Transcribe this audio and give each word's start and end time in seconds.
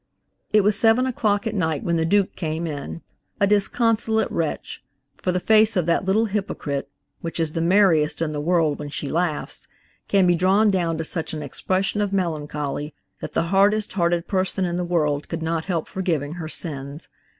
It 0.51 0.61
was 0.61 0.75
seven 0.79 1.05
o'clock 1.05 1.45
at 1.45 1.53
night 1.53 1.83
when 1.83 1.95
the 1.95 2.07
Duke 2.07 2.35
came 2.35 2.65
in, 2.65 3.03
a 3.39 3.45
disconsolate 3.45 4.31
wretch–for 4.31 5.31
the 5.31 5.39
face 5.39 5.75
of 5.77 5.85
that 5.85 6.05
little 6.05 6.25
hypocrite, 6.25 6.89
which 7.19 7.39
is 7.39 7.51
the 7.51 7.61
merriest 7.61 8.19
in 8.19 8.31
the 8.31 8.41
world 8.41 8.79
when 8.79 8.89
she 8.89 9.07
laughs, 9.09 9.67
can 10.07 10.25
be 10.25 10.33
drawn 10.33 10.71
down 10.71 10.97
to 10.97 11.03
such 11.03 11.35
an 11.35 11.43
expression 11.43 12.01
of 12.01 12.11
melancholy 12.11 12.95
that 13.19 13.33
the 13.33 13.49
hardest 13.53 13.93
hearted 13.93 14.27
person 14.27 14.65
in 14.65 14.75
the 14.75 14.83
world 14.83 15.29
could 15.29 15.43
not 15.43 15.65
help 15.65 15.87
forgiving 15.87 16.33
her 16.33 16.49
sins. 16.49 17.07